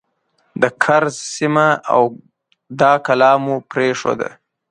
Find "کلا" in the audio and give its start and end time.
3.05-3.31